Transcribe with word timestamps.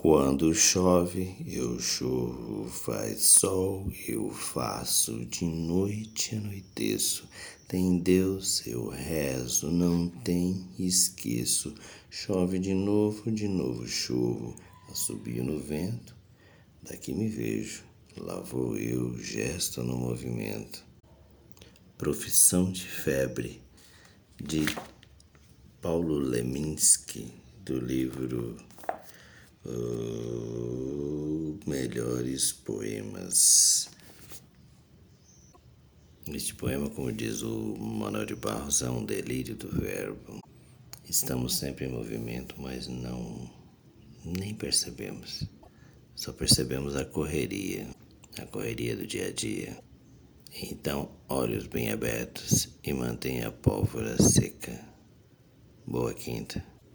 Quando 0.00 0.54
chove, 0.54 1.34
eu 1.44 1.80
chovo, 1.80 2.68
faz 2.70 3.20
sol, 3.40 3.90
eu 4.06 4.30
faço, 4.30 5.26
de 5.26 5.44
noite 5.44 6.36
anoiteço. 6.36 7.28
Tem 7.66 7.98
Deus, 7.98 8.64
eu 8.64 8.88
rezo, 8.88 9.72
não 9.72 10.08
tem, 10.08 10.68
esqueço. 10.78 11.74
Chove 12.08 12.60
de 12.60 12.74
novo, 12.74 13.28
de 13.32 13.48
novo 13.48 13.88
chovo, 13.88 14.54
assobio 14.88 15.42
no 15.42 15.58
vento, 15.58 16.14
daqui 16.80 17.12
me 17.12 17.26
vejo, 17.26 17.82
lá 18.16 18.38
vou 18.38 18.76
eu, 18.76 19.18
gesto 19.18 19.82
no 19.82 19.96
movimento. 19.96 20.86
Profissão 21.98 22.70
de 22.70 22.86
febre, 22.86 23.60
de 24.40 24.64
Paulo 25.82 26.14
Leminski, 26.14 27.32
do 27.64 27.80
livro 27.80 28.56
uh, 29.68 31.58
melhores 31.66 32.52
poemas. 32.52 33.88
Este 36.26 36.54
poema, 36.54 36.90
como 36.90 37.12
diz 37.12 37.42
o 37.42 37.76
Manuel 37.78 38.26
de 38.26 38.34
Barros, 38.34 38.82
é 38.82 38.90
um 38.90 39.04
delírio 39.04 39.54
do 39.54 39.68
verbo. 39.68 40.40
Estamos 41.08 41.56
sempre 41.56 41.86
em 41.86 41.92
movimento, 41.92 42.54
mas 42.58 42.86
não 42.86 43.50
nem 44.24 44.54
percebemos. 44.54 45.44
Só 46.14 46.32
percebemos 46.32 46.96
a 46.96 47.04
correria, 47.04 47.88
a 48.38 48.44
correria 48.44 48.96
do 48.96 49.06
dia 49.06 49.28
a 49.28 49.32
dia. 49.32 49.78
Então, 50.62 51.10
olhos 51.28 51.66
bem 51.66 51.90
abertos 51.90 52.68
e 52.82 52.92
mantenha 52.92 53.48
a 53.48 53.52
pólvora 53.52 54.20
seca. 54.20 54.84
Boa 55.86 56.12
quinta. 56.12 56.62